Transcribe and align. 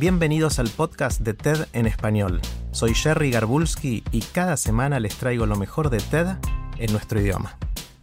Bienvenidos 0.00 0.58
al 0.58 0.70
podcast 0.70 1.20
de 1.20 1.34
TED 1.34 1.66
en 1.74 1.84
español. 1.84 2.40
Soy 2.70 2.94
Jerry 2.94 3.30
Garbulski 3.30 4.02
y 4.10 4.22
cada 4.22 4.56
semana 4.56 4.98
les 4.98 5.14
traigo 5.16 5.44
lo 5.44 5.56
mejor 5.56 5.90
de 5.90 5.98
TED 5.98 6.38
en 6.78 6.90
nuestro 6.90 7.20
idioma. 7.20 7.58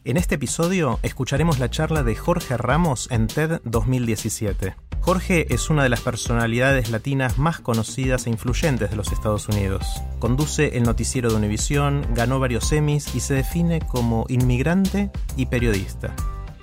En 0.06 0.16
este 0.16 0.36
episodio 0.36 1.00
escucharemos 1.02 1.58
la 1.58 1.72
charla 1.72 2.04
de 2.04 2.16
Jorge 2.16 2.56
Ramos 2.56 3.08
en 3.10 3.26
TED 3.26 3.62
2017. 3.64 4.76
Jorge 5.02 5.52
es 5.52 5.72
una 5.72 5.82
de 5.82 5.90
las 5.90 6.02
personalidades 6.02 6.92
latinas 6.92 7.40
más 7.40 7.62
conocidas 7.62 8.28
e 8.28 8.30
influyentes 8.30 8.92
de 8.92 8.96
los 8.96 9.12
Estados 9.12 9.50
Unidos. 9.50 9.84
Conduce 10.20 10.78
el 10.78 10.84
noticiero 10.84 11.32
de 11.32 11.38
Univisión, 11.38 12.06
ganó 12.14 12.40
varios 12.40 12.72
Emmys 12.72 13.16
y 13.16 13.22
se 13.22 13.34
define 13.34 13.80
como 13.80 14.28
inmigrante 14.30 15.10
y 15.36 15.48
periodista. 15.48 16.14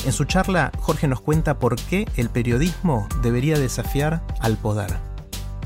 En 0.06 0.12
su 0.12 0.26
charla, 0.26 0.70
Jorge 0.78 1.08
nos 1.08 1.20
cuenta 1.20 1.58
por 1.58 1.74
qué 1.74 2.06
el 2.16 2.30
periodismo 2.30 3.08
debería 3.20 3.58
desafiar 3.58 4.22
al 4.38 4.56
poder. 4.58 4.94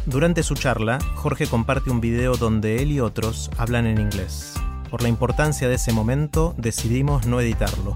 Durante 0.08 0.42
su 0.42 0.54
charla, 0.54 0.98
Jorge 1.16 1.46
comparte 1.46 1.90
un 1.90 2.00
video 2.00 2.38
donde 2.38 2.82
él 2.82 2.92
y 2.92 2.98
otros 2.98 3.50
hablan 3.58 3.84
en 3.84 4.00
inglés. 4.00 4.54
Por 4.90 5.02
la 5.02 5.08
importancia 5.10 5.68
de 5.68 5.74
ese 5.74 5.92
momento, 5.92 6.54
decidimos 6.56 7.26
no 7.26 7.42
editarlo. 7.42 7.94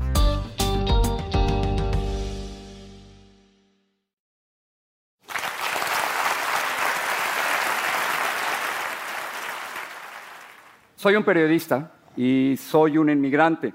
Soy 10.96 11.16
un 11.16 11.24
periodista 11.24 11.92
y 12.14 12.58
soy 12.58 12.98
un 12.98 13.08
inmigrante. 13.08 13.72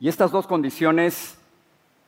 Y 0.00 0.08
estas 0.08 0.32
dos 0.32 0.48
condiciones 0.48 1.38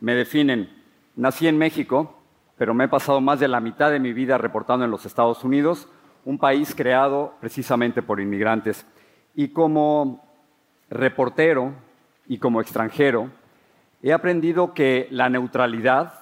me 0.01 0.17
definen. 0.17 0.69
Nací 1.15 1.47
en 1.47 1.57
México, 1.57 2.18
pero 2.59 2.75
me 2.75 2.85
he 2.85 2.89
pasado 2.89 3.21
más 3.21 3.41
de 3.41 3.49
la 3.49 3.61
mitad 3.61 3.91
de 3.91 4.01
mi 4.01 4.13
vida 4.13 4.37
reportando 4.37 4.85
en 4.85 4.91
los 4.91 5.07
Estados 5.07 5.45
Unidos, 5.45 5.89
un 6.25 6.39
país 6.39 6.75
creado 6.75 7.35
precisamente 7.41 8.03
por 8.03 8.21
inmigrantes. 8.21 8.85
Y 9.35 9.49
como 9.49 10.29
reportero 10.91 11.73
y 12.27 12.39
como 12.39 12.61
extranjero, 12.61 13.31
he 14.03 14.13
aprendido 14.13 14.75
que 14.75 15.07
la 15.11 15.29
neutralidad, 15.29 16.13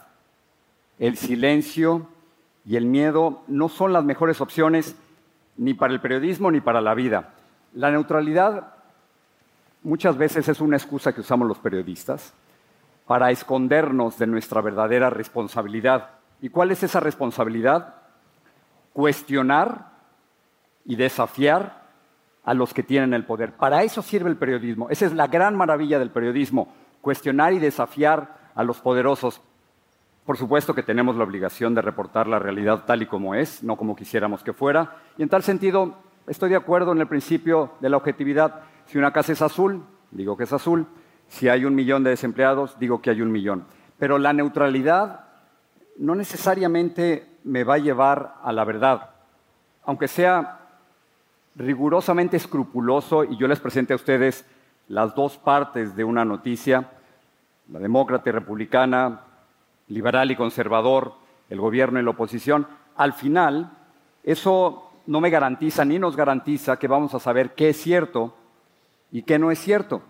el 0.99 1.17
silencio 1.17 2.07
y 2.67 2.77
el 2.77 2.85
miedo 2.85 3.43
no 3.49 3.69
son 3.69 3.93
las 3.93 4.05
mejores 4.05 4.41
opciones 4.41 4.95
ni 5.57 5.73
para 5.73 5.95
el 5.95 6.01
periodismo 6.01 6.51
ni 6.51 6.61
para 6.61 6.83
la 6.83 6.95
vida. 6.95 7.33
La 7.73 7.91
neutralidad 7.91 8.75
muchas 9.83 10.19
veces 10.19 10.49
es 10.49 10.61
una 10.61 10.77
excusa 10.77 11.15
que 11.15 11.21
usamos 11.23 11.49
los 11.49 11.59
periodistas 11.59 12.35
para 13.07 13.31
escondernos 13.31 14.19
de 14.19 14.27
nuestra 14.27 14.61
verdadera 14.61 15.11
responsabilidad. 15.11 16.16
¿Y 16.41 16.49
cuál 16.49 16.71
es 16.71 16.83
esa 16.83 17.01
responsabilidad? 17.01 17.95
Cuestionar 18.93 19.91
y 20.85 20.97
desafiar 20.97 21.87
a 22.45 22.55
los 22.55 22.73
que 22.73 22.83
tienen 22.83 23.13
el 23.13 23.25
poder. 23.25 23.53
Para 23.53 23.83
eso 23.83 24.03
sirve 24.03 24.31
el 24.31 24.37
periodismo. 24.37 24.89
Esa 24.89 25.07
es 25.07 25.13
la 25.13 25.27
gran 25.27 25.57
maravilla 25.57 25.99
del 25.99 26.11
periodismo, 26.11 26.73
cuestionar 27.01 27.53
y 27.53 27.59
desafiar 27.59 28.37
a 28.55 28.63
los 28.63 28.81
poderosos. 28.81 29.41
Por 30.25 30.37
supuesto 30.37 30.75
que 30.75 30.83
tenemos 30.83 31.17
la 31.17 31.25
obligación 31.25 31.75
de 31.75 31.83
reportar 31.83 32.27
la 32.27 32.39
realidad 32.39 32.85
tal 32.85 33.03
y 33.03 33.07
como 33.07 33.35
es, 33.35 33.63
no 33.63 33.77
como 33.77 33.97
quisiéramos 33.97 34.43
que 34.43 34.53
fuera. 34.53 34.97
Y 35.19 35.23
en 35.23 35.29
tal 35.29 35.43
sentido, 35.43 35.97
estoy 36.27 36.51
de 36.51 36.57
acuerdo 36.57 36.93
en 36.93 37.01
el 37.01 37.07
principio 37.09 37.73
de 37.81 37.91
la 37.91 37.97
objetividad. 37.97 38.63
Si 38.87 38.99
una 38.99 39.13
casa 39.13 39.33
es 39.33 39.43
azul, 39.43 39.85
digo 40.11 40.37
que 40.37 40.45
es 40.45 40.53
azul. 40.53 40.87
Si 41.29 41.49
hay 41.49 41.65
un 41.65 41.75
millón 41.75 42.05
de 42.05 42.11
desempleados, 42.11 42.79
digo 42.79 43.03
que 43.03 43.11
hay 43.11 43.23
un 43.23 43.33
millón. 43.33 43.67
Pero 43.99 44.19
la 44.19 44.33
neutralidad 44.33 45.26
no 45.99 46.15
necesariamente 46.15 47.27
me 47.45 47.65
va 47.65 47.75
a 47.75 47.79
llevar 47.79 48.35
a 48.43 48.53
la 48.53 48.65
verdad. 48.65 49.11
Aunque 49.85 50.09
sea 50.09 50.61
rigurosamente 51.55 52.37
escrupuloso 52.37 53.25
y 53.25 53.37
yo 53.37 53.49
les 53.49 53.61
presente 53.61 53.93
a 53.93 53.97
ustedes 53.97 54.45
las 54.89 55.15
dos 55.15 55.39
partes 55.39 55.97
de 55.97 56.05
una 56.05 56.25
noticia, 56.25 56.91
la 57.71 57.79
demócrata 57.79 58.29
y 58.29 58.33
republicana, 58.33 59.23
liberal 59.89 60.31
y 60.31 60.37
conservador, 60.37 61.15
el 61.49 61.61
gobierno 61.61 61.99
y 61.99 62.03
la 62.03 62.11
oposición, 62.11 62.67
al 62.97 63.13
final 63.13 63.71
eso 64.23 64.91
no 65.07 65.21
me 65.21 65.31
garantiza 65.31 65.85
ni 65.85 65.99
nos 65.99 66.17
garantiza 66.17 66.79
que 66.79 66.89
vamos 66.89 67.15
a 67.15 67.21
saber 67.21 67.55
qué 67.55 67.71
es 67.71 67.77
cierto 67.77 68.37
y 69.11 69.23
qué 69.23 69.39
no 69.39 69.51
es 69.51 69.59
cierto. 69.59 70.03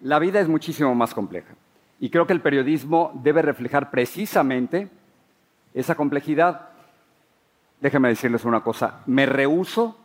La 0.00 0.18
vida 0.18 0.40
es 0.40 0.48
muchísimo 0.48 0.94
más 0.94 1.14
compleja. 1.14 1.54
Y 2.00 2.10
creo 2.10 2.26
que 2.26 2.32
el 2.32 2.40
periodismo 2.40 3.12
debe 3.22 3.42
reflejar 3.42 3.90
precisamente 3.90 4.88
esa 5.74 5.94
complejidad. 5.94 6.68
Déjenme 7.80 8.08
decirles 8.08 8.44
una 8.44 8.62
cosa, 8.62 9.00
me 9.06 9.26
rehuso 9.26 9.96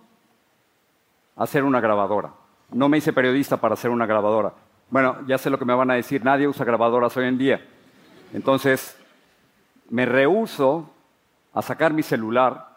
a 1.35 1.45
ser 1.45 1.63
una 1.63 1.81
grabadora. 1.81 2.31
No 2.71 2.89
me 2.89 2.97
hice 2.97 3.13
periodista 3.13 3.57
para 3.57 3.75
ser 3.75 3.91
una 3.91 4.05
grabadora. 4.05 4.53
Bueno, 4.89 5.17
ya 5.27 5.37
sé 5.37 5.49
lo 5.49 5.59
que 5.59 5.65
me 5.65 5.73
van 5.73 5.91
a 5.91 5.95
decir, 5.95 6.23
nadie 6.23 6.47
usa 6.47 6.65
grabadoras 6.65 7.15
hoy 7.17 7.25
en 7.25 7.37
día. 7.37 7.65
Entonces, 8.33 8.97
me 9.89 10.05
rehuso 10.05 10.89
a 11.53 11.61
sacar 11.61 11.93
mi 11.93 12.03
celular 12.03 12.69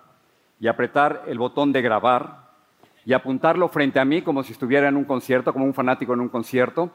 y 0.60 0.66
apretar 0.66 1.24
el 1.26 1.38
botón 1.38 1.72
de 1.72 1.82
grabar 1.82 2.48
y 3.04 3.12
apuntarlo 3.12 3.68
frente 3.68 4.00
a 4.00 4.04
mí 4.04 4.22
como 4.22 4.42
si 4.42 4.52
estuviera 4.52 4.88
en 4.88 4.96
un 4.96 5.04
concierto, 5.04 5.52
como 5.52 5.64
un 5.64 5.74
fanático 5.74 6.14
en 6.14 6.20
un 6.20 6.28
concierto. 6.28 6.90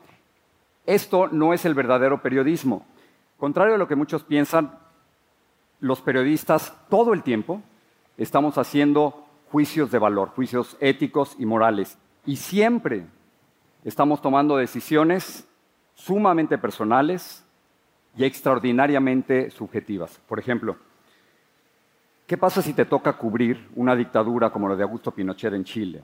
Esto 0.86 1.28
no 1.28 1.54
es 1.54 1.66
el 1.66 1.74
verdadero 1.74 2.22
periodismo. 2.22 2.86
Contrario 3.38 3.76
a 3.76 3.78
lo 3.78 3.88
que 3.88 3.96
muchos 3.96 4.24
piensan, 4.24 4.78
los 5.84 6.02
periodistas 6.02 6.74
todo 6.90 7.14
el 7.14 7.24
tiempo 7.24 7.62
estamos 8.18 8.58
haciendo 8.58 9.26
juicios 9.52 9.92
de 9.92 10.00
valor, 10.00 10.30
juicios 10.30 10.78
éticos 10.80 11.36
y 11.38 11.46
morales. 11.46 11.98
Y 12.26 12.38
siempre 12.38 13.06
estamos 13.84 14.22
tomando 14.22 14.56
decisiones 14.56 15.46
sumamente 15.94 16.58
personales 16.58 17.46
y 18.16 18.24
extraordinariamente 18.24 19.52
subjetivas. 19.52 20.22
Por 20.26 20.40
ejemplo, 20.40 20.78
¿Qué 22.26 22.38
pasa 22.38 22.62
si 22.62 22.72
te 22.74 22.86
toca 22.86 23.14
cubrir 23.14 23.68
una 23.76 23.98
dictadura 23.98 24.50
como 24.50 24.70
la 24.70 24.78
de 24.78 24.84
Augusto 24.84 25.12
Pinochet 25.12 25.54
en 25.54 25.66
Chile 25.66 26.02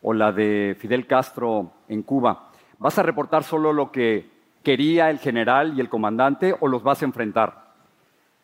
o 0.00 0.14
la 0.14 0.30
de 0.30 0.76
Fidel 0.78 1.04
Castro 1.04 1.72
en 1.88 2.04
Cuba? 2.04 2.50
¿Vas 2.78 2.96
a 3.00 3.02
reportar 3.02 3.42
solo 3.42 3.72
lo 3.72 3.90
que 3.90 4.30
quería 4.62 5.10
el 5.10 5.18
general 5.18 5.76
y 5.76 5.80
el 5.80 5.88
comandante 5.88 6.54
o 6.60 6.68
los 6.68 6.84
vas 6.84 7.02
a 7.02 7.06
enfrentar? 7.06 7.65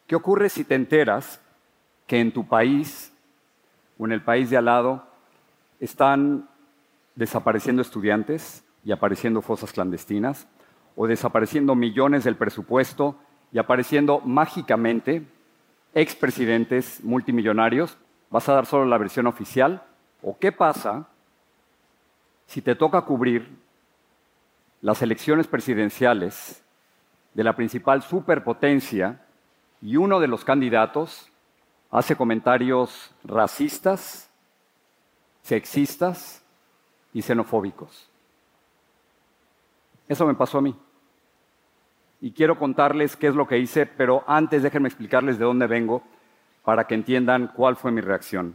¿Qué 0.07 0.17
ocurre 0.17 0.49
si 0.49 0.65
te 0.65 0.75
enteras 0.75 1.41
que 2.07 2.21
en 2.21 2.33
tu 2.33 2.47
país 2.47 3.13
o 3.99 4.05
en 4.07 4.13
el 4.13 4.23
país 4.23 4.51
de 4.51 4.57
al 4.57 4.67
lado 4.67 5.07
están 5.81 6.49
desapareciendo 7.15 7.83
estudiantes 7.83 8.65
y 8.85 8.93
apareciendo 8.93 9.43
fosas 9.43 9.73
clandestinas 9.73 10.47
o 10.97 11.07
desapareciendo 11.07 11.75
millones 11.75 12.25
del 12.25 12.37
presupuesto 12.37 13.17
y 13.53 13.59
apareciendo 13.59 14.21
mágicamente 14.21 15.25
expresidentes 15.95 17.03
multimillonarios? 17.05 17.97
¿Vas 18.31 18.49
a 18.49 18.55
dar 18.55 18.67
solo 18.67 18.87
la 18.87 18.99
versión 18.99 19.27
oficial? 19.27 19.83
¿O 20.23 20.39
qué 20.39 20.53
pasa 20.53 21.09
si 22.47 22.63
te 22.63 22.75
toca 22.75 23.03
cubrir 23.03 23.49
las 24.81 25.01
elecciones 25.03 25.47
presidenciales 25.47 26.63
de 27.35 27.45
la 27.45 27.55
principal 27.55 28.03
superpotencia 28.03 29.23
y 29.83 29.97
uno 29.97 30.21
de 30.21 30.29
los 30.29 30.45
candidatos 30.45 31.29
hace 31.91 32.17
comentarios 32.17 33.13
racistas, 33.25 34.31
sexistas 35.43 36.43
y 37.13 37.21
xenofóbicos? 37.21 38.09
Eso 40.09 40.27
me 40.27 40.35
pasó 40.35 40.59
a 40.59 40.63
mí 40.63 40.75
y 42.23 42.31
quiero 42.31 42.57
contarles 42.57 43.17
qué 43.17 43.27
es 43.27 43.35
lo 43.35 43.49
que 43.49 43.59
hice, 43.59 43.85
pero 43.85 44.23
antes 44.29 44.63
déjenme 44.63 44.89
explicarles 44.89 45.39
de 45.39 45.45
dónde 45.45 45.67
vengo 45.67 46.05
para 46.65 46.87
que 46.87 46.95
entiendan 46.95 47.49
cuál 47.49 47.75
fue 47.75 47.91
mi 47.91 48.01
reacción. 48.01 48.55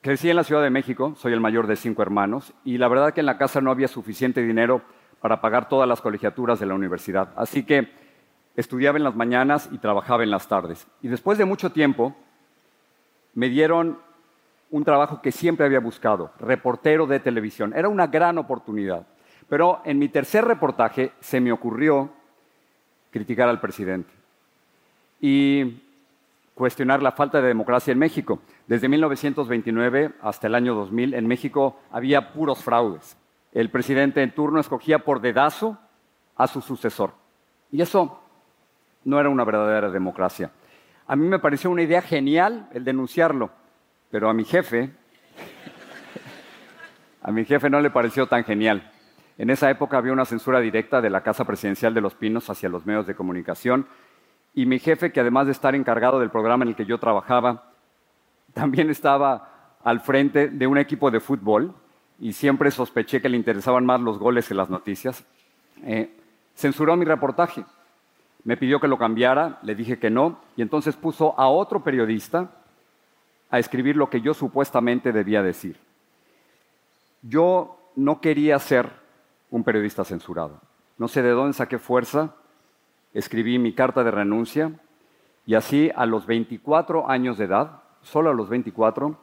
Crecí 0.00 0.30
en 0.30 0.36
la 0.36 0.44
Ciudad 0.44 0.62
de 0.62 0.70
México, 0.70 1.14
soy 1.16 1.34
el 1.34 1.40
mayor 1.40 1.66
de 1.66 1.76
cinco 1.76 2.00
hermanos, 2.00 2.54
y 2.64 2.78
la 2.78 2.88
verdad 2.88 3.12
que 3.12 3.20
en 3.20 3.26
la 3.26 3.36
casa 3.36 3.60
no 3.60 3.70
había 3.70 3.88
suficiente 3.88 4.42
dinero 4.42 4.80
para 5.20 5.42
pagar 5.42 5.68
todas 5.68 5.86
las 5.86 6.00
colegiaturas 6.00 6.58
de 6.58 6.66
la 6.66 6.74
universidad. 6.74 7.28
Así 7.36 7.64
que 7.64 7.90
estudiaba 8.56 8.98
en 8.98 9.04
las 9.04 9.16
mañanas 9.16 9.68
y 9.72 9.78
trabajaba 9.78 10.22
en 10.22 10.30
las 10.30 10.48
tardes. 10.48 10.86
Y 11.02 11.08
después 11.08 11.38
de 11.38 11.44
mucho 11.44 11.70
tiempo, 11.70 12.14
me 13.34 13.48
dieron 13.48 13.98
un 14.70 14.84
trabajo 14.84 15.20
que 15.20 15.32
siempre 15.32 15.66
había 15.66 15.80
buscado, 15.80 16.32
reportero 16.38 17.06
de 17.06 17.20
televisión. 17.20 17.72
Era 17.76 17.88
una 17.88 18.06
gran 18.06 18.38
oportunidad. 18.38 19.06
Pero 19.48 19.80
en 19.84 19.98
mi 19.98 20.08
tercer 20.08 20.44
reportaje 20.44 21.12
se 21.20 21.40
me 21.40 21.52
ocurrió 21.52 22.10
criticar 23.10 23.48
al 23.48 23.60
presidente 23.60 24.10
y 25.20 25.80
cuestionar 26.54 27.02
la 27.02 27.12
falta 27.12 27.40
de 27.40 27.48
democracia 27.48 27.92
en 27.92 27.98
México. 27.98 28.40
Desde 28.66 28.88
1929 28.88 30.12
hasta 30.22 30.46
el 30.46 30.54
año 30.54 30.74
2000 30.74 31.14
en 31.14 31.26
México 31.26 31.78
había 31.90 32.32
puros 32.32 32.62
fraudes. 32.62 33.16
El 33.52 33.70
presidente 33.70 34.22
en 34.22 34.34
turno 34.34 34.60
escogía 34.60 35.00
por 35.00 35.20
dedazo 35.20 35.78
a 36.36 36.46
su 36.46 36.60
sucesor. 36.60 37.12
Y 37.70 37.82
eso 37.82 38.23
no 39.04 39.20
era 39.20 39.28
una 39.28 39.44
verdadera 39.44 39.90
democracia. 39.90 40.50
A 41.06 41.16
mí 41.16 41.26
me 41.26 41.38
pareció 41.38 41.70
una 41.70 41.82
idea 41.82 42.02
genial 42.02 42.68
el 42.72 42.84
denunciarlo, 42.84 43.50
pero 44.10 44.28
a 44.28 44.34
mi 44.34 44.44
jefe, 44.44 44.90
a 47.22 47.30
mi 47.30 47.44
jefe 47.44 47.68
no 47.68 47.80
le 47.80 47.90
pareció 47.90 48.26
tan 48.26 48.44
genial. 48.44 48.90
En 49.36 49.50
esa 49.50 49.68
época 49.70 49.98
había 49.98 50.12
una 50.12 50.24
censura 50.24 50.60
directa 50.60 51.00
de 51.00 51.10
la 51.10 51.22
Casa 51.22 51.44
Presidencial 51.44 51.92
de 51.92 52.00
los 52.00 52.14
Pinos 52.14 52.48
hacia 52.48 52.68
los 52.68 52.86
medios 52.86 53.06
de 53.06 53.14
comunicación 53.14 53.86
y 54.54 54.66
mi 54.66 54.78
jefe, 54.78 55.10
que 55.10 55.20
además 55.20 55.46
de 55.46 55.52
estar 55.52 55.74
encargado 55.74 56.20
del 56.20 56.30
programa 56.30 56.62
en 56.64 56.68
el 56.68 56.76
que 56.76 56.86
yo 56.86 56.98
trabajaba, 56.98 57.72
también 58.54 58.88
estaba 58.88 59.76
al 59.82 60.00
frente 60.00 60.48
de 60.48 60.66
un 60.66 60.78
equipo 60.78 61.10
de 61.10 61.18
fútbol 61.18 61.74
y 62.20 62.32
siempre 62.32 62.70
sospeché 62.70 63.20
que 63.20 63.28
le 63.28 63.36
interesaban 63.36 63.84
más 63.84 64.00
los 64.00 64.18
goles 64.18 64.46
que 64.46 64.54
las 64.54 64.70
noticias. 64.70 65.26
Eh, 65.82 66.16
censuró 66.54 66.96
mi 66.96 67.04
reportaje. 67.04 67.64
Me 68.44 68.56
pidió 68.56 68.78
que 68.78 68.88
lo 68.88 68.98
cambiara, 68.98 69.58
le 69.62 69.74
dije 69.74 69.98
que 69.98 70.10
no, 70.10 70.38
y 70.56 70.62
entonces 70.62 70.96
puso 70.96 71.38
a 71.38 71.48
otro 71.48 71.82
periodista 71.82 72.50
a 73.50 73.58
escribir 73.58 73.96
lo 73.96 74.10
que 74.10 74.20
yo 74.20 74.34
supuestamente 74.34 75.12
debía 75.12 75.42
decir. 75.42 75.78
Yo 77.22 77.78
no 77.96 78.20
quería 78.20 78.58
ser 78.58 78.90
un 79.50 79.64
periodista 79.64 80.04
censurado. 80.04 80.60
No 80.98 81.08
sé 81.08 81.22
de 81.22 81.30
dónde 81.30 81.54
saqué 81.54 81.78
fuerza, 81.78 82.34
escribí 83.14 83.58
mi 83.58 83.72
carta 83.72 84.04
de 84.04 84.10
renuncia 84.10 84.72
y 85.46 85.54
así 85.54 85.90
a 85.94 86.04
los 86.04 86.26
24 86.26 87.08
años 87.08 87.38
de 87.38 87.44
edad, 87.44 87.82
solo 88.02 88.30
a 88.30 88.34
los 88.34 88.48
24, 88.48 89.16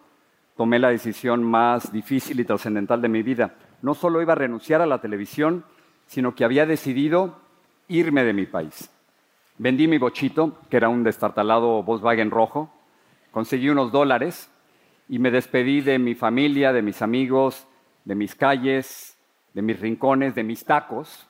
tomé 0.55 0.79
la 0.79 0.89
decisión 0.89 1.43
más 1.43 1.91
difícil 1.91 2.39
y 2.39 2.45
trascendental 2.45 3.01
de 3.01 3.09
mi 3.09 3.23
vida. 3.23 3.55
No 3.81 3.93
solo 3.93 4.21
iba 4.21 4.33
a 4.33 4.37
renunciar 4.37 4.81
a 4.81 4.85
la 4.85 5.01
televisión, 5.01 5.65
sino 6.07 6.35
que 6.35 6.43
había 6.43 6.65
decidido 6.65 7.37
irme 7.87 8.23
de 8.23 8.33
mi 8.33 8.45
país. 8.45 8.89
Vendí 9.57 9.87
mi 9.87 9.97
bochito, 9.97 10.57
que 10.69 10.77
era 10.77 10.89
un 10.89 11.03
destartalado 11.03 11.83
Volkswagen 11.83 12.31
rojo, 12.31 12.71
conseguí 13.31 13.69
unos 13.69 13.91
dólares 13.91 14.49
y 15.07 15.19
me 15.19 15.31
despedí 15.31 15.81
de 15.81 15.99
mi 15.99 16.15
familia, 16.15 16.73
de 16.73 16.81
mis 16.81 17.01
amigos, 17.01 17.67
de 18.05 18.15
mis 18.15 18.35
calles, 18.35 19.17
de 19.53 19.61
mis 19.61 19.79
rincones, 19.79 20.35
de 20.35 20.43
mis 20.43 20.65
tacos 20.65 21.27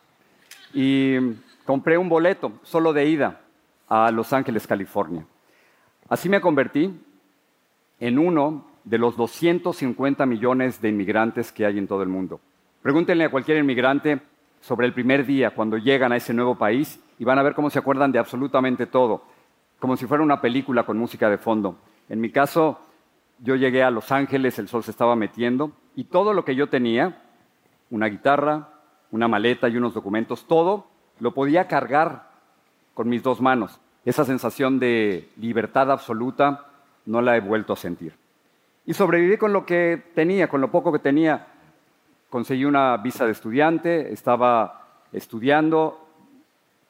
y 0.73 1.17
compré 1.65 1.97
un 1.97 2.09
boleto 2.09 2.53
solo 2.63 2.93
de 2.93 3.05
ida 3.07 3.41
a 3.89 4.11
Los 4.11 4.33
Ángeles, 4.33 4.67
California. 4.67 5.25
Así 6.07 6.29
me 6.29 6.41
convertí 6.41 6.93
en 7.99 8.19
uno 8.19 8.65
de 8.83 8.97
los 8.97 9.15
250 9.15 10.25
millones 10.25 10.81
de 10.81 10.89
inmigrantes 10.89 11.51
que 11.51 11.65
hay 11.65 11.77
en 11.77 11.87
todo 11.87 12.03
el 12.03 12.09
mundo. 12.09 12.39
Pregúntenle 12.81 13.25
a 13.25 13.29
cualquier 13.29 13.59
inmigrante 13.59 14.19
sobre 14.59 14.87
el 14.87 14.93
primer 14.93 15.25
día 15.25 15.51
cuando 15.51 15.77
llegan 15.77 16.11
a 16.11 16.17
ese 16.17 16.33
nuevo 16.33 16.55
país 16.55 16.99
y 17.21 17.23
van 17.23 17.37
a 17.37 17.43
ver 17.43 17.53
cómo 17.53 17.69
se 17.69 17.77
acuerdan 17.77 18.11
de 18.11 18.17
absolutamente 18.17 18.87
todo, 18.87 19.21
como 19.77 19.95
si 19.95 20.07
fuera 20.07 20.23
una 20.23 20.41
película 20.41 20.87
con 20.87 20.97
música 20.97 21.29
de 21.29 21.37
fondo. 21.37 21.77
En 22.09 22.19
mi 22.19 22.31
caso, 22.31 22.79
yo 23.37 23.55
llegué 23.55 23.83
a 23.83 23.91
Los 23.91 24.11
Ángeles, 24.11 24.57
el 24.57 24.67
sol 24.67 24.83
se 24.83 24.89
estaba 24.89 25.15
metiendo 25.15 25.71
y 25.95 26.05
todo 26.05 26.33
lo 26.33 26.43
que 26.43 26.55
yo 26.55 26.69
tenía, 26.69 27.21
una 27.91 28.07
guitarra, 28.07 28.69
una 29.11 29.27
maleta 29.27 29.69
y 29.69 29.77
unos 29.77 29.93
documentos, 29.93 30.47
todo 30.47 30.87
lo 31.19 31.31
podía 31.35 31.67
cargar 31.67 32.27
con 32.95 33.07
mis 33.07 33.21
dos 33.21 33.39
manos. 33.39 33.79
Esa 34.03 34.25
sensación 34.25 34.79
de 34.79 35.29
libertad 35.37 35.91
absoluta 35.91 36.71
no 37.05 37.21
la 37.21 37.37
he 37.37 37.39
vuelto 37.39 37.73
a 37.73 37.77
sentir. 37.77 38.15
Y 38.87 38.95
sobreviví 38.95 39.37
con 39.37 39.53
lo 39.53 39.63
que 39.63 40.01
tenía, 40.15 40.47
con 40.47 40.59
lo 40.59 40.71
poco 40.71 40.91
que 40.91 40.97
tenía 40.97 41.45
conseguí 42.31 42.65
una 42.65 42.97
visa 42.97 43.27
de 43.27 43.31
estudiante, 43.33 44.11
estaba 44.11 45.03
estudiando, 45.11 46.00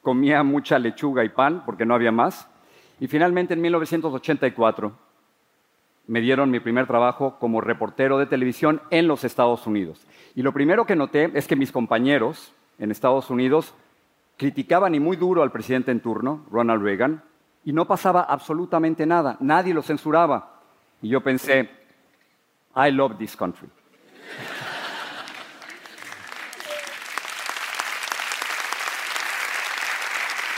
comía 0.02 0.42
mucha 0.42 0.78
lechuga 0.78 1.24
y 1.24 1.30
pan 1.30 1.62
porque 1.64 1.86
no 1.86 1.94
había 1.94 2.12
más. 2.12 2.48
Y 3.00 3.06
finalmente 3.06 3.54
en 3.54 3.60
1984 3.62 4.92
me 6.06 6.20
dieron 6.20 6.50
mi 6.50 6.60
primer 6.60 6.86
trabajo 6.86 7.36
como 7.38 7.60
reportero 7.60 8.18
de 8.18 8.26
televisión 8.26 8.82
en 8.90 9.08
los 9.08 9.24
Estados 9.24 9.66
Unidos. 9.66 10.06
Y 10.34 10.42
lo 10.42 10.52
primero 10.52 10.84
que 10.84 10.96
noté 10.96 11.30
es 11.34 11.46
que 11.46 11.56
mis 11.56 11.72
compañeros 11.72 12.52
en 12.78 12.90
Estados 12.90 13.30
Unidos 13.30 13.74
criticaban 14.36 14.94
y 14.94 15.00
muy 15.00 15.16
duro 15.16 15.42
al 15.42 15.52
presidente 15.52 15.90
en 15.92 16.00
turno, 16.00 16.44
Ronald 16.50 16.82
Reagan, 16.82 17.22
y 17.64 17.72
no 17.72 17.86
pasaba 17.86 18.22
absolutamente 18.22 19.06
nada, 19.06 19.36
nadie 19.40 19.72
lo 19.72 19.82
censuraba. 19.82 20.60
Y 21.00 21.08
yo 21.08 21.20
pensé, 21.20 21.70
I 22.74 22.90
love 22.90 23.16
this 23.18 23.36
country. 23.36 23.68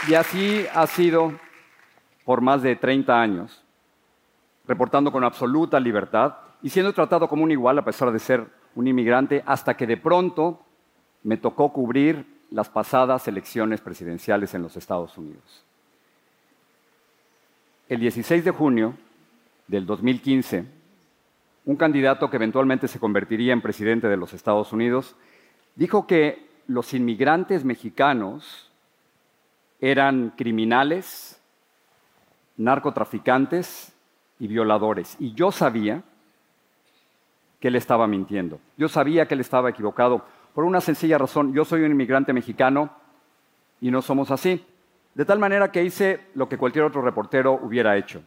Y 0.07 0.13
así 0.13 0.65
ha 0.73 0.85
sido 0.85 1.33
por 2.25 2.41
más 2.41 2.61
de 2.61 2.75
30 2.75 3.19
años, 3.19 3.63
reportando 4.67 5.11
con 5.11 5.23
absoluta 5.23 5.79
libertad 5.79 6.35
y 6.61 6.69
siendo 6.69 6.93
tratado 6.93 7.27
como 7.27 7.43
un 7.43 7.51
igual 7.51 7.79
a 7.79 7.85
pesar 7.85 8.11
de 8.11 8.19
ser 8.19 8.45
un 8.75 8.87
inmigrante, 8.87 9.43
hasta 9.45 9.75
que 9.75 9.87
de 9.87 9.97
pronto 9.97 10.59
me 11.23 11.37
tocó 11.37 11.71
cubrir 11.71 12.25
las 12.51 12.69
pasadas 12.69 13.27
elecciones 13.27 13.81
presidenciales 13.81 14.53
en 14.53 14.61
los 14.61 14.77
Estados 14.77 15.17
Unidos. 15.17 15.63
El 17.89 17.99
16 17.99 18.45
de 18.45 18.51
junio 18.51 18.95
del 19.67 19.85
2015, 19.85 20.65
un 21.65 21.75
candidato 21.77 22.29
que 22.29 22.37
eventualmente 22.37 22.87
se 22.87 22.99
convertiría 22.99 23.53
en 23.53 23.61
presidente 23.61 24.07
de 24.07 24.17
los 24.17 24.33
Estados 24.33 24.71
Unidos, 24.71 25.15
dijo 25.75 26.05
que 26.05 26.47
los 26.67 26.93
inmigrantes 26.93 27.63
mexicanos 27.63 28.71
eran 29.91 30.33
criminales, 30.35 31.39
narcotraficantes 32.57 33.93
y 34.39 34.47
violadores. 34.47 35.15
Y 35.19 35.33
yo 35.33 35.51
sabía 35.51 36.01
que 37.59 37.67
él 37.67 37.75
estaba 37.75 38.07
mintiendo. 38.07 38.59
Yo 38.77 38.89
sabía 38.89 39.27
que 39.27 39.35
él 39.35 39.41
estaba 39.41 39.69
equivocado 39.69 40.25
por 40.55 40.63
una 40.63 40.81
sencilla 40.81 41.19
razón. 41.19 41.53
Yo 41.53 41.65
soy 41.65 41.83
un 41.83 41.91
inmigrante 41.91 42.33
mexicano 42.33 42.89
y 43.79 43.91
no 43.91 44.01
somos 44.01 44.31
así. 44.31 44.65
De 45.13 45.23
tal 45.23 45.37
manera 45.37 45.71
que 45.71 45.83
hice 45.83 46.29
lo 46.33 46.49
que 46.49 46.57
cualquier 46.57 46.85
otro 46.85 47.03
reportero 47.03 47.53
hubiera 47.53 47.95
hecho. 47.95 48.23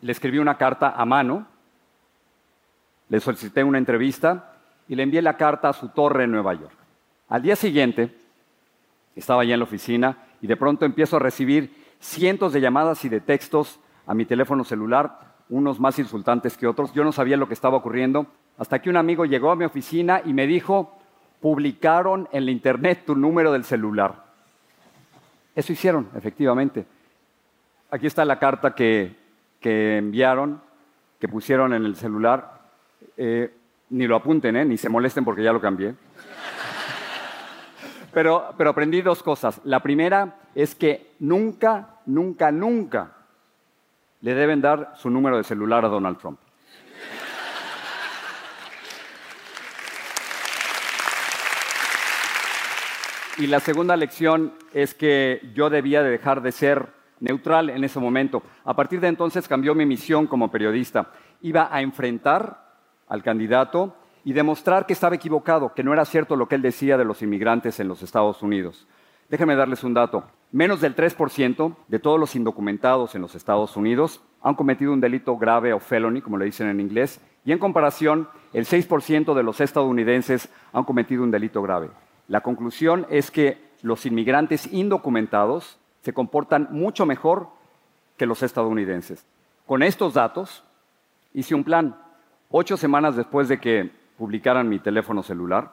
Le 0.00 0.12
escribí 0.12 0.38
una 0.38 0.56
carta 0.56 0.90
a 0.96 1.04
mano, 1.04 1.44
le 3.08 3.18
solicité 3.18 3.64
una 3.64 3.78
entrevista 3.78 4.52
y 4.86 4.94
le 4.94 5.02
envié 5.02 5.22
la 5.22 5.36
carta 5.36 5.70
a 5.70 5.72
su 5.72 5.88
torre 5.88 6.22
en 6.22 6.30
Nueva 6.30 6.54
York. 6.54 6.76
Al 7.30 7.42
día 7.42 7.56
siguiente, 7.56 8.14
estaba 9.16 9.42
allá 9.42 9.54
en 9.54 9.60
la 9.60 9.64
oficina 9.64 10.25
y 10.40 10.46
de 10.46 10.56
pronto 10.56 10.84
empiezo 10.84 11.16
a 11.16 11.20
recibir 11.20 11.74
cientos 12.00 12.52
de 12.52 12.60
llamadas 12.60 13.04
y 13.04 13.08
de 13.08 13.20
textos 13.20 13.80
a 14.06 14.14
mi 14.14 14.24
teléfono 14.24 14.64
celular, 14.64 15.36
unos 15.48 15.80
más 15.80 15.98
insultantes 15.98 16.56
que 16.56 16.66
otros. 16.66 16.92
Yo 16.92 17.04
no 17.04 17.12
sabía 17.12 17.36
lo 17.36 17.48
que 17.48 17.54
estaba 17.54 17.76
ocurriendo 17.76 18.26
hasta 18.58 18.80
que 18.80 18.90
un 18.90 18.96
amigo 18.96 19.24
llegó 19.24 19.50
a 19.50 19.56
mi 19.56 19.64
oficina 19.64 20.22
y 20.24 20.32
me 20.32 20.46
dijo, 20.46 20.96
publicaron 21.40 22.28
en 22.32 22.44
la 22.44 22.50
internet 22.50 23.02
tu 23.06 23.14
número 23.14 23.52
del 23.52 23.64
celular. 23.64 24.24
Eso 25.54 25.72
hicieron, 25.72 26.08
efectivamente. 26.14 26.86
Aquí 27.90 28.06
está 28.06 28.24
la 28.24 28.38
carta 28.38 28.74
que, 28.74 29.14
enviaron, 29.62 30.60
que 31.18 31.28
pusieron 31.28 31.72
en 31.74 31.84
el 31.84 31.96
celular. 31.96 32.60
Eh, 33.16 33.52
ni 33.90 34.06
lo 34.06 34.16
apunten, 34.16 34.56
¿eh? 34.56 34.64
ni 34.64 34.76
se 34.76 34.88
molesten 34.88 35.24
porque 35.24 35.42
ya 35.42 35.52
lo 35.52 35.60
cambié. 35.60 35.94
Pero, 38.16 38.54
aprendí 38.66 39.02
dos 39.02 39.22
cosas. 39.22 39.60
La 39.64 39.80
primera 39.80 40.38
es 40.54 40.74
que 40.74 41.12
nunca, 41.18 41.98
nunca, 42.06 42.50
nunca 42.50 43.12
le 44.22 44.32
deben 44.32 44.62
dar 44.62 44.94
su 44.96 45.10
número 45.10 45.36
de 45.36 45.44
celular 45.44 45.84
a 45.84 45.88
Donald 45.88 46.16
Trump. 46.16 46.40
Y 53.36 53.48
la 53.48 53.60
segunda 53.60 53.94
lección 53.98 54.54
es 54.72 54.94
que 54.94 55.50
yo 55.54 55.68
debía 55.68 56.02
de 56.02 56.08
dejar 56.08 56.40
de 56.40 56.52
ser 56.52 56.88
neutral 57.20 57.68
en 57.68 57.84
ese 57.84 58.00
momento. 58.00 58.42
A 58.64 58.74
partir 58.74 58.98
de 58.98 59.08
entonces 59.08 59.46
cambió 59.46 59.74
mi 59.74 59.84
misión 59.84 60.26
como 60.26 60.50
periodista. 60.50 61.10
Iba 61.42 61.68
a 61.70 61.82
enfrentar 61.82 62.64
al 63.08 63.22
candidato 63.22 63.94
y 64.26 64.32
demostrar 64.32 64.86
que 64.86 64.92
estaba 64.92 65.14
equivocado, 65.14 65.72
que 65.72 65.84
no 65.84 65.92
era 65.92 66.04
cierto 66.04 66.34
lo 66.34 66.48
que 66.48 66.56
él 66.56 66.62
decía 66.62 66.98
de 66.98 67.04
los 67.04 67.22
inmigrantes 67.22 67.78
en 67.78 67.86
los 67.86 68.02
Estados 68.02 68.42
Unidos. 68.42 68.84
Déjenme 69.30 69.54
darles 69.54 69.84
un 69.84 69.94
dato. 69.94 70.24
Menos 70.50 70.80
del 70.80 70.96
3% 70.96 71.76
de 71.86 71.98
todos 72.00 72.18
los 72.18 72.34
indocumentados 72.34 73.14
en 73.14 73.22
los 73.22 73.36
Estados 73.36 73.76
Unidos 73.76 74.20
han 74.42 74.56
cometido 74.56 74.92
un 74.92 75.00
delito 75.00 75.38
grave 75.38 75.72
o 75.72 75.78
felony, 75.78 76.22
como 76.22 76.38
le 76.38 76.44
dicen 76.44 76.66
en 76.66 76.80
inglés, 76.80 77.20
y 77.44 77.52
en 77.52 77.60
comparación, 77.60 78.28
el 78.52 78.66
6% 78.66 79.32
de 79.32 79.42
los 79.44 79.60
estadounidenses 79.60 80.48
han 80.72 80.82
cometido 80.82 81.22
un 81.22 81.30
delito 81.30 81.62
grave. 81.62 81.90
La 82.26 82.40
conclusión 82.40 83.06
es 83.08 83.30
que 83.30 83.58
los 83.82 84.06
inmigrantes 84.06 84.72
indocumentados 84.72 85.78
se 86.02 86.12
comportan 86.12 86.66
mucho 86.72 87.06
mejor 87.06 87.46
que 88.16 88.26
los 88.26 88.42
estadounidenses. 88.42 89.24
Con 89.66 89.84
estos 89.84 90.14
datos, 90.14 90.64
hice 91.32 91.54
un 91.54 91.62
plan. 91.62 91.96
Ocho 92.50 92.76
semanas 92.76 93.14
después 93.14 93.46
de 93.46 93.60
que 93.60 94.05
publicaran 94.16 94.68
mi 94.68 94.78
teléfono 94.78 95.22
celular, 95.22 95.70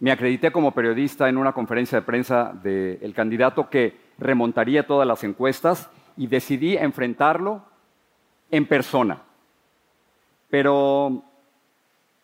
me 0.00 0.12
acredité 0.12 0.52
como 0.52 0.72
periodista 0.72 1.28
en 1.28 1.36
una 1.36 1.52
conferencia 1.52 1.98
de 1.98 2.06
prensa 2.06 2.52
del 2.62 3.12
candidato 3.14 3.68
que 3.68 3.96
remontaría 4.18 4.86
todas 4.86 5.06
las 5.06 5.24
encuestas 5.24 5.90
y 6.16 6.26
decidí 6.28 6.76
enfrentarlo 6.76 7.62
en 8.50 8.66
persona. 8.66 9.22
Pero 10.50 11.22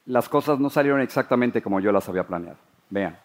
las 0.06 0.28
cosas 0.28 0.58
no 0.58 0.70
salieron 0.70 1.00
exactamente 1.00 1.62
como 1.62 1.80
yo 1.80 1.90
las 1.92 2.08
había 2.08 2.26
planeado. 2.26 2.58
Vean. 2.90 3.16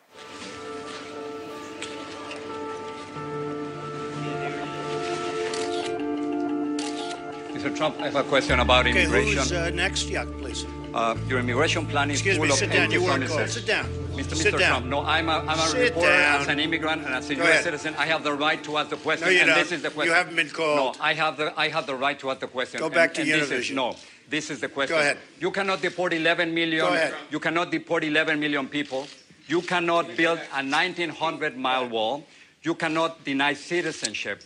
Mr. 7.54 7.76
Trump, 7.76 7.96
I 8.00 8.06
have 8.06 8.16
a 8.16 8.24
question 8.24 8.60
about 8.62 8.88
Okay, 8.88 9.04
immigration. 9.04 9.40
who's 9.40 9.52
uh, 9.52 9.70
next? 9.72 10.08
Yeah, 10.08 10.26
please. 10.40 10.66
Uh, 10.94 11.16
your 11.28 11.40
immigration 11.40 11.86
plan 11.86 12.10
is 12.10 12.18
Excuse 12.20 12.38
full 12.38 12.46
me, 12.46 12.52
of 12.52 12.58
sit 12.58 12.72
down. 12.72 12.82
empty 12.84 12.96
You 12.96 13.04
weren't 13.04 13.26
promises. 13.28 13.36
called. 13.38 13.50
Sit 13.50 13.66
down. 13.68 13.86
Mr. 14.18 14.36
Sit 14.36 14.54
Mr. 14.56 14.60
down. 14.60 14.70
Trump, 14.82 14.86
no, 14.88 15.02
I'm 15.06 15.30
a, 15.30 15.34
I'm 15.48 15.60
a 15.60 15.68
Sit 15.68 15.82
reporter 15.90 16.10
down. 16.10 16.42
as 16.42 16.48
an 16.48 16.60
immigrant 16.60 17.06
and 17.06 17.14
as 17.14 17.30
a 17.30 17.36
Go 17.36 17.44
U.S. 17.44 17.52
ahead. 17.52 17.64
citizen. 17.66 17.96
I 17.98 18.06
have 18.08 18.24
the 18.24 18.34
right 18.34 18.62
to 18.64 18.78
ask 18.78 18.90
the 18.90 18.98
question, 18.98 19.26
No, 19.28 19.32
you 19.32 19.40
and 19.42 19.48
don't. 19.50 19.60
this 19.60 19.72
is 19.72 19.82
the 19.84 19.92
You 20.04 20.12
haven't 20.12 20.36
been 20.36 20.50
called. 20.50 20.98
No, 20.98 21.02
I 21.04 21.14
have 21.14 21.38
the, 21.38 21.54
I 21.60 21.70
have 21.70 21.86
the 21.86 21.96
right 21.96 22.18
to 22.20 22.32
ask 22.32 22.40
the 22.40 22.48
question. 22.48 22.80
Go 22.80 22.88
and- 22.88 22.96
back 22.96 23.14
to 23.16 23.22
and 23.22 23.30
this 23.30 23.52
is- 23.52 23.72
no, 23.72 23.96
this 24.30 24.50
is 24.50 24.60
the 24.62 24.68
question. 24.70 24.96
Go 24.96 25.00
ahead. 25.02 25.18
You 25.40 25.52
cannot 25.52 25.82
deport 25.84 26.12
11 26.14 26.54
million. 26.54 26.86
Go 26.88 26.94
ahead. 26.94 27.14
You 27.30 27.40
cannot 27.40 27.70
deport 27.72 28.04
11 28.04 28.40
million 28.40 28.68
people. 28.68 29.08
You 29.48 29.62
cannot 29.62 30.18
build 30.18 30.40
a 30.54 30.64
1,900 30.64 31.56
mile 31.56 31.88
wall. 31.88 32.26
You 32.64 32.74
cannot 32.74 33.24
deny 33.24 33.54
citizenship 33.54 34.42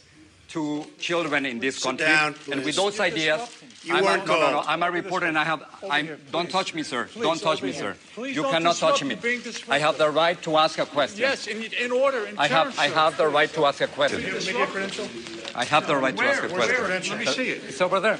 to 0.54 0.86
children 1.00 1.48
in 1.48 1.58
this 1.60 1.78
Sit 1.78 1.84
country. 1.84 2.06
down, 2.06 2.36
and 2.46 2.56
with 2.56 2.64
please. 2.64 2.76
those 2.76 3.00
ideas, 3.00 3.42
I'm 3.90 4.06
a, 4.06 4.18
no, 4.18 4.26
no, 4.26 4.52
no. 4.52 4.64
I'm 4.68 4.84
a 4.84 4.92
reporter 4.92 5.26
and 5.26 5.38
I 5.38 5.44
have. 5.44 5.64
I'm, 5.90 6.06
here, 6.06 6.20
don't 6.32 6.50
touch 6.50 6.76
me, 6.76 6.84
sir. 6.84 7.06
Please, 7.06 7.24
don't 7.24 7.42
touch 7.42 7.64
me, 7.64 7.72
here. 7.72 7.94
sir. 7.94 7.98
Please 8.14 8.36
you 8.36 8.44
cannot 8.44 8.76
touch 8.76 9.04
me. 9.04 9.10
You're 9.10 9.18
being 9.18 9.42
disruptive. 9.42 9.74
I 9.74 9.80
have 9.80 9.98
the 9.98 10.12
right 10.12 10.40
to 10.44 10.58
ask 10.58 10.78
a 10.78 10.86
question. 10.86 11.22
Yes, 11.22 11.48
in, 11.48 11.64
in 11.64 11.92
order, 11.92 12.28
in 12.28 12.38
I 12.38 12.48
have, 12.48 12.66
terms, 12.66 12.78
I 12.78 12.90
have 12.90 13.18
the 13.18 13.28
right 13.28 13.52
to 13.54 13.66
ask 13.66 13.82
a 13.82 13.88
question. 13.88 14.22
Disruptive. 14.22 15.52
I 15.56 15.66
have 15.66 15.88
the 15.88 15.98
right 15.98 16.16
to 16.16 16.24
ask 16.24 16.44
a 16.44 16.50
question. 16.50 16.76
the 16.76 16.82
credential? 16.82 17.16
Let 17.18 17.26
me 17.26 17.32
uh, 17.32 17.34
see 17.34 17.50
it. 17.50 17.64
It's 17.68 17.82
over 17.82 18.00
there. 18.00 18.20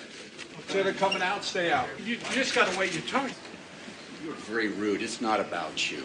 So 0.70 0.82
they're 0.82 0.94
coming 0.94 1.22
out, 1.22 1.44
stay 1.44 1.72
out. 1.72 1.88
You, 2.00 2.16
you 2.16 2.34
just 2.34 2.56
got 2.56 2.68
to 2.68 2.80
wait 2.80 2.94
your 2.94 3.04
turn. 3.04 3.30
You're 4.24 4.34
very 4.34 4.70
rude. 4.70 5.04
It's 5.04 5.22
not 5.22 5.40
about 5.40 5.92
you. 5.92 6.04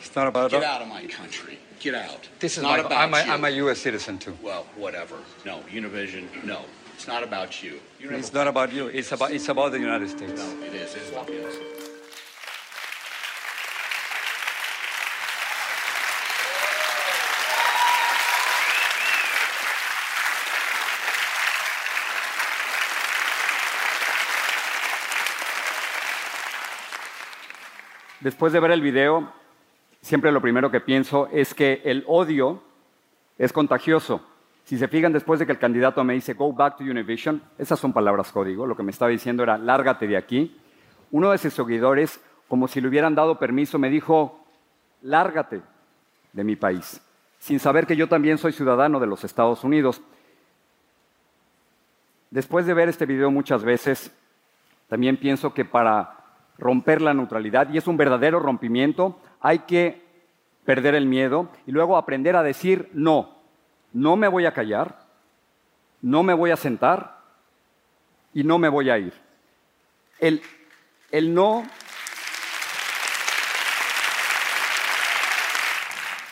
It's 0.00 0.16
not 0.16 0.26
about 0.26 0.50
Get 0.50 0.64
out 0.64 0.82
of 0.82 0.88
my 0.88 1.04
country. 1.06 1.58
Get 1.78 1.94
out. 1.94 2.28
This 2.40 2.56
is 2.56 2.62
not 2.62 2.78
my, 2.78 2.78
about 2.78 2.92
I'm, 2.92 3.14
a, 3.14 3.24
you. 3.24 3.32
I'm 3.32 3.44
a 3.44 3.50
U.S. 3.64 3.78
citizen 3.78 4.18
too. 4.18 4.36
Well, 4.42 4.66
whatever. 4.76 5.16
No, 5.46 5.60
Univision. 5.70 6.24
No, 6.44 6.64
it's 6.94 7.06
not 7.06 7.22
about 7.22 7.62
you. 7.62 7.80
You 7.98 8.08
don't 8.10 8.18
It's 8.18 8.32
not 8.32 8.48
about 8.48 8.72
you. 8.72 8.88
It's 8.88 9.12
about, 9.12 9.30
it's 9.32 9.48
about 9.48 9.72
the 9.72 9.78
United 9.78 10.10
States. 10.10 10.40
No, 10.40 10.66
it 10.66 10.74
is. 10.74 10.94
It's 10.94 11.12
not. 11.12 11.28
Yes. 11.28 11.54
Después 28.20 28.52
de 28.52 28.60
ver 28.60 28.70
el 28.72 28.82
video, 28.82 29.32
siempre 30.00 30.32
lo 30.32 30.40
primero 30.40 30.70
que 30.70 30.80
pienso 30.80 31.28
es 31.32 31.54
que 31.54 31.82
el 31.84 32.04
odio 32.06 32.62
es 33.38 33.52
contagioso. 33.52 34.22
Si 34.64 34.78
se 34.78 34.88
fijan, 34.88 35.12
después 35.12 35.40
de 35.40 35.46
que 35.46 35.52
el 35.52 35.58
candidato 35.58 36.04
me 36.04 36.14
dice, 36.14 36.34
go 36.34 36.52
back 36.52 36.76
to 36.76 36.84
Univision, 36.84 37.42
esas 37.58 37.78
son 37.78 37.92
palabras 37.92 38.30
código, 38.30 38.66
lo 38.66 38.76
que 38.76 38.82
me 38.82 38.92
estaba 38.92 39.10
diciendo 39.10 39.42
era, 39.42 39.58
lárgate 39.58 40.06
de 40.06 40.16
aquí. 40.16 40.56
Uno 41.10 41.30
de 41.30 41.38
sus 41.38 41.54
seguidores, 41.54 42.20
como 42.48 42.68
si 42.68 42.80
le 42.80 42.88
hubieran 42.88 43.14
dado 43.14 43.38
permiso, 43.38 43.78
me 43.78 43.90
dijo, 43.90 44.44
lárgate 45.02 45.60
de 46.32 46.44
mi 46.44 46.56
país, 46.56 47.00
sin 47.38 47.58
saber 47.58 47.86
que 47.86 47.96
yo 47.96 48.08
también 48.08 48.38
soy 48.38 48.52
ciudadano 48.52 49.00
de 49.00 49.06
los 49.06 49.24
Estados 49.24 49.64
Unidos. 49.64 50.00
Después 52.30 52.66
de 52.66 52.74
ver 52.74 52.88
este 52.88 53.06
video 53.06 53.30
muchas 53.30 53.64
veces, 53.64 54.14
también 54.88 55.16
pienso 55.16 55.52
que 55.52 55.64
para 55.64 56.16
romper 56.58 57.00
la 57.00 57.14
neutralidad, 57.14 57.72
y 57.72 57.78
es 57.78 57.88
un 57.88 57.96
verdadero 57.96 58.38
rompimiento, 58.38 59.18
hay 59.40 59.60
que 59.60 60.02
perder 60.64 60.94
el 60.94 61.06
miedo 61.06 61.48
y 61.66 61.72
luego 61.72 61.96
aprender 61.96 62.36
a 62.36 62.42
decir 62.42 62.90
no. 62.92 63.38
No 63.92 64.16
me 64.16 64.28
voy 64.28 64.46
a 64.46 64.54
callar, 64.54 65.06
no 66.00 66.22
me 66.22 66.34
voy 66.34 66.50
a 66.50 66.56
sentar 66.56 67.18
y 68.32 68.44
no 68.44 68.58
me 68.58 68.68
voy 68.68 68.90
a 68.90 68.98
ir. 68.98 69.14
El, 70.18 70.42
el 71.10 71.34
no 71.34 71.64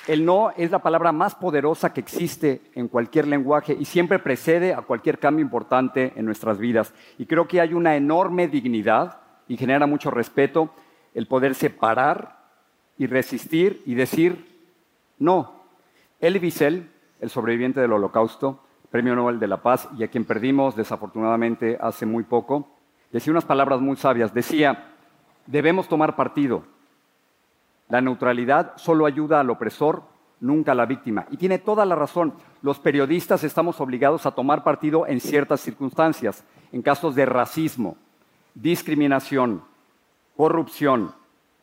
El 0.09 0.25
no 0.25 0.53
es 0.57 0.71
la 0.71 0.79
palabra 0.79 1.13
más 1.13 1.35
poderosa 1.35 1.93
que 1.93 2.01
existe 2.01 2.63
en 2.75 2.89
cualquier 2.89 3.27
lenguaje 3.27 3.77
y 3.79 3.85
siempre 3.85 4.19
precede 4.19 4.73
a 4.73 4.81
cualquier 4.81 5.19
cambio 5.19 5.45
importante 5.45 6.15
en 6.17 6.25
nuestras 6.25 6.57
vidas. 6.57 6.95
Y 7.19 7.27
creo 7.27 7.47
que 7.47 7.61
hay 7.61 7.75
una 7.75 7.95
enorme 7.95 8.49
dignidad 8.49 9.19
y 9.49 9.59
genera 9.59 9.87
mucho 9.87 10.11
respeto 10.11 10.71
el 11.13 11.27
poder 11.27 11.55
separar 11.55 12.38
y 12.99 13.07
resistir 13.07 13.83
y 13.87 13.95
decir 13.95 14.47
no. 15.19 15.63
Elie 16.21 16.41
Wiesel, 16.41 16.91
el 17.21 17.31
sobreviviente 17.31 17.81
del 17.81 17.93
Holocausto, 17.93 18.61
Premio 18.91 19.15
Nobel 19.15 19.39
de 19.39 19.47
la 19.47 19.63
Paz 19.63 19.89
y 19.97 20.03
a 20.03 20.09
quien 20.09 20.25
perdimos 20.25 20.75
desafortunadamente 20.75 21.79
hace 21.81 22.07
muy 22.07 22.25
poco, 22.25 22.69
decía 23.13 23.33
unas 23.33 23.45
palabras 23.45 23.81
muy 23.81 23.97
sabias. 23.97 24.35
Decía, 24.35 24.93
debemos 25.47 25.89
tomar 25.89 26.17
partido. 26.17 26.65
La 27.89 28.01
neutralidad 28.01 28.77
solo 28.77 29.07
ayuda 29.07 29.41
al 29.41 29.51
opresor, 29.51 30.03
nunca 30.41 30.73
a 30.73 30.75
la 30.75 30.87
víctima. 30.87 31.27
Y 31.31 31.37
tiene 31.37 31.59
toda 31.59 31.85
la 31.87 31.95
razón. 31.95 32.35
Los 32.63 32.79
periodistas 32.79 33.45
estamos 33.45 33.81
obligados 33.81 34.27
a 34.27 34.33
tomar 34.33 34.63
partido 34.63 35.07
en 35.07 35.21
ciertas 35.21 35.61
circunstancias, 35.61 36.45
en 36.73 36.83
casos 36.83 37.15
de 37.15 37.27
racismo, 37.27 37.97
discriminación, 38.55 39.63
corrupción, 40.37 41.15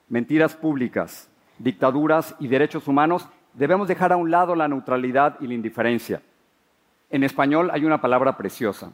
mentiras 0.10 0.56
públicas, 0.56 1.30
dictaduras 1.58 2.36
y 2.40 2.48
derechos 2.48 2.88
humanos. 2.88 3.28
Debemos 3.54 3.88
dejar 3.88 4.12
a 4.12 4.18
un 4.18 4.32
lado 4.32 4.56
la 4.56 4.68
neutralidad 4.68 5.38
y 5.40 5.48
la 5.48 5.54
indiferencia. 5.54 6.22
En 7.10 7.24
español 7.24 7.70
hay 7.72 7.86
una 7.86 8.02
palabra 8.02 8.38
preciosa 8.38 8.92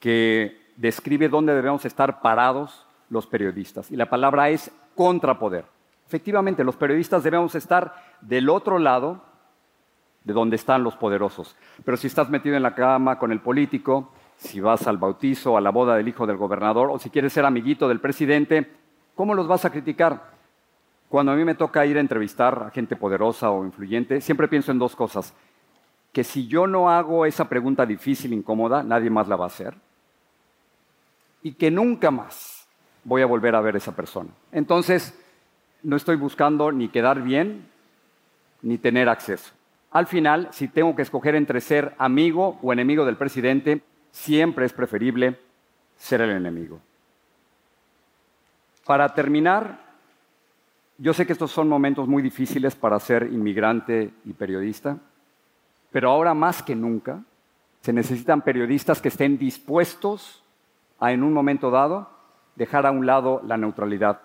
que 0.00 0.60
describe 0.76 1.28
dónde 1.28 1.54
debemos 1.54 1.84
estar 1.84 2.20
parados 2.20 2.86
los 3.10 3.26
periodistas. 3.26 3.90
Y 3.90 3.96
la 3.96 4.08
palabra 4.08 4.48
es 4.50 4.70
contrapoder. 4.94 5.64
Efectivamente, 6.06 6.64
los 6.64 6.76
periodistas 6.76 7.22
debemos 7.22 7.54
estar 7.54 7.94
del 8.20 8.48
otro 8.48 8.78
lado 8.78 9.22
de 10.24 10.32
donde 10.32 10.56
están 10.56 10.82
los 10.82 10.96
poderosos. 10.96 11.56
Pero 11.84 11.96
si 11.96 12.06
estás 12.06 12.30
metido 12.30 12.56
en 12.56 12.62
la 12.62 12.74
cama 12.74 13.18
con 13.18 13.32
el 13.32 13.40
político, 13.40 14.12
si 14.36 14.60
vas 14.60 14.86
al 14.86 14.98
bautizo, 14.98 15.56
a 15.56 15.60
la 15.60 15.70
boda 15.70 15.96
del 15.96 16.08
hijo 16.08 16.26
del 16.26 16.36
gobernador, 16.36 16.90
o 16.90 16.98
si 16.98 17.10
quieres 17.10 17.32
ser 17.32 17.44
amiguito 17.44 17.88
del 17.88 18.00
presidente, 18.00 18.70
¿cómo 19.22 19.36
los 19.36 19.46
vas 19.46 19.64
a 19.64 19.70
criticar? 19.70 20.20
Cuando 21.08 21.30
a 21.30 21.36
mí 21.36 21.44
me 21.44 21.54
toca 21.54 21.86
ir 21.86 21.96
a 21.96 22.00
entrevistar 22.00 22.64
a 22.66 22.70
gente 22.70 22.96
poderosa 22.96 23.52
o 23.52 23.64
influyente, 23.64 24.20
siempre 24.20 24.48
pienso 24.48 24.72
en 24.72 24.80
dos 24.80 24.96
cosas. 24.96 25.32
Que 26.12 26.24
si 26.24 26.48
yo 26.48 26.66
no 26.66 26.90
hago 26.90 27.24
esa 27.24 27.48
pregunta 27.48 27.86
difícil, 27.86 28.32
incómoda, 28.32 28.82
nadie 28.82 29.10
más 29.10 29.28
la 29.28 29.36
va 29.36 29.44
a 29.44 29.46
hacer. 29.46 29.76
Y 31.40 31.52
que 31.52 31.70
nunca 31.70 32.10
más 32.10 32.66
voy 33.04 33.22
a 33.22 33.26
volver 33.26 33.54
a 33.54 33.60
ver 33.60 33.76
a 33.76 33.78
esa 33.78 33.94
persona. 33.94 34.30
Entonces, 34.50 35.16
no 35.84 35.94
estoy 35.94 36.16
buscando 36.16 36.72
ni 36.72 36.88
quedar 36.88 37.22
bien, 37.22 37.68
ni 38.60 38.76
tener 38.76 39.08
acceso. 39.08 39.52
Al 39.92 40.08
final, 40.08 40.48
si 40.50 40.66
tengo 40.66 40.96
que 40.96 41.02
escoger 41.02 41.36
entre 41.36 41.60
ser 41.60 41.94
amigo 41.98 42.58
o 42.60 42.72
enemigo 42.72 43.04
del 43.04 43.16
presidente, 43.16 43.82
siempre 44.10 44.66
es 44.66 44.72
preferible 44.72 45.38
ser 45.96 46.22
el 46.22 46.30
enemigo. 46.30 46.80
Para 48.84 49.14
terminar, 49.14 49.78
yo 50.98 51.14
sé 51.14 51.26
que 51.26 51.32
estos 51.32 51.52
son 51.52 51.68
momentos 51.68 52.08
muy 52.08 52.22
difíciles 52.22 52.74
para 52.74 52.98
ser 52.98 53.28
inmigrante 53.32 54.12
y 54.24 54.32
periodista, 54.32 54.98
pero 55.92 56.10
ahora 56.10 56.34
más 56.34 56.62
que 56.62 56.74
nunca 56.74 57.22
se 57.80 57.92
necesitan 57.92 58.42
periodistas 58.42 59.00
que 59.00 59.08
estén 59.08 59.38
dispuestos 59.38 60.42
a, 60.98 61.12
en 61.12 61.22
un 61.22 61.32
momento 61.32 61.70
dado, 61.70 62.10
dejar 62.56 62.86
a 62.86 62.90
un 62.90 63.06
lado 63.06 63.40
la 63.44 63.56
neutralidad. 63.56 64.20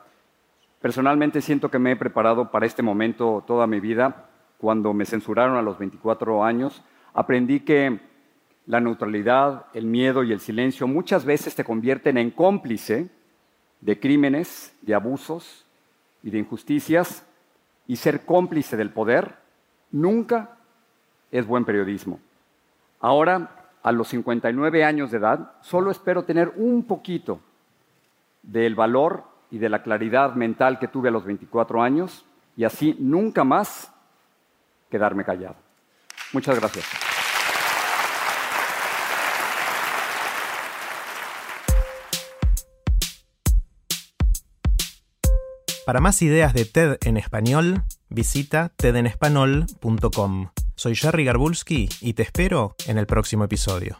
Personalmente 0.81 1.41
siento 1.41 1.69
que 1.69 1.79
me 1.79 1.91
he 1.91 1.95
preparado 1.95 2.51
para 2.51 2.65
este 2.65 2.83
momento 2.83 3.43
toda 3.45 3.67
mi 3.67 3.79
vida. 3.79 4.29
Cuando 4.59 4.93
me 4.93 5.05
censuraron 5.05 5.57
a 5.57 5.61
los 5.61 5.77
24 5.77 6.43
años, 6.43 6.83
aprendí 7.13 7.61
que 7.61 7.99
la 8.65 8.79
neutralidad, 8.79 9.65
el 9.73 9.85
miedo 9.85 10.23
y 10.23 10.31
el 10.31 10.39
silencio 10.39 10.87
muchas 10.87 11.25
veces 11.25 11.55
te 11.55 11.63
convierten 11.63 12.17
en 12.17 12.31
cómplice 12.31 13.09
de 13.81 13.99
crímenes, 13.99 14.73
de 14.81 14.95
abusos 14.95 15.65
y 16.23 16.31
de 16.31 16.39
injusticias, 16.39 17.25
y 17.87 17.95
ser 17.95 18.25
cómplice 18.25 18.75
del 18.75 18.91
poder 18.91 19.35
nunca 19.91 20.57
es 21.31 21.45
buen 21.45 21.65
periodismo. 21.65 22.19
Ahora, 22.99 23.51
a 23.83 23.91
los 23.91 24.09
59 24.09 24.83
años 24.83 25.11
de 25.11 25.17
edad, 25.17 25.53
solo 25.61 25.91
espero 25.91 26.23
tener 26.23 26.53
un 26.57 26.83
poquito 26.83 27.39
del 28.43 28.75
valor 28.75 29.23
y 29.49 29.59
de 29.59 29.69
la 29.69 29.83
claridad 29.83 30.33
mental 30.35 30.79
que 30.79 30.87
tuve 30.87 31.09
a 31.09 31.11
los 31.11 31.25
24 31.25 31.81
años 31.81 32.25
y 32.57 32.65
así 32.65 32.95
nunca 32.99 33.43
más 33.43 33.91
quedarme 34.89 35.23
callado. 35.23 35.55
Muchas 36.33 36.59
gracias. 36.59 37.06
Para 45.87 46.01
más 46.01 46.21
ideas 46.21 46.53
de 46.53 46.65
TED 46.65 46.97
en 47.05 47.15
español, 47.15 47.85
visita 48.09 48.73
tedenespanol.com. 48.75 50.49
Soy 50.75 50.95
Jerry 50.97 51.23
Garbulski 51.23 51.87
y 52.01 52.11
te 52.11 52.23
espero 52.23 52.75
en 52.87 52.97
el 52.97 53.05
próximo 53.05 53.45
episodio. 53.45 53.95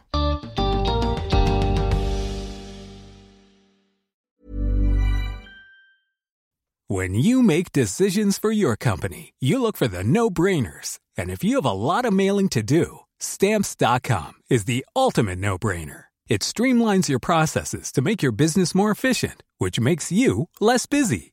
When 6.88 7.14
you 7.14 7.42
make 7.42 7.72
decisions 7.72 8.38
for 8.38 8.52
your 8.52 8.76
company, 8.76 9.32
you 9.40 9.58
look 9.58 9.78
for 9.78 9.88
the 9.88 10.04
no-brainers. 10.04 10.98
And 11.16 11.30
if 11.30 11.42
you 11.42 11.56
have 11.56 11.64
a 11.64 11.72
lot 11.72 12.04
of 12.04 12.12
mailing 12.12 12.50
to 12.50 12.62
do, 12.62 12.98
stamps.com 13.18 14.34
is 14.50 14.66
the 14.66 14.84
ultimate 14.94 15.38
no-brainer. 15.38 16.08
It 16.28 16.42
streamlines 16.42 17.08
your 17.08 17.18
processes 17.18 17.90
to 17.92 18.02
make 18.02 18.22
your 18.22 18.32
business 18.32 18.74
more 18.74 18.90
efficient, 18.90 19.42
which 19.56 19.80
makes 19.80 20.12
you 20.12 20.50
less 20.60 20.84
busy. 20.84 21.32